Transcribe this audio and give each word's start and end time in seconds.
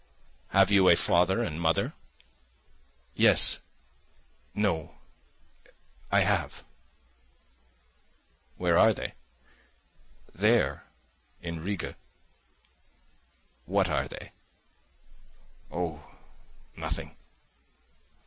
"Have 0.47 0.71
you 0.71 0.89
a 0.89 0.95
father 0.95 1.43
and 1.43 1.61
mother?" 1.61 1.93
"Yes... 3.13 3.59
no... 4.55 4.95
I 6.09 6.21
have." 6.21 6.63
"Where 8.55 8.79
are 8.79 8.95
they?" 8.95 9.13
"There... 10.33 10.87
in 11.39 11.59
Riga." 11.59 11.95
"What 13.65 13.89
are 13.89 14.07
they?" 14.07 14.31
"Oh, 15.69 16.03
nothing." 16.75 17.15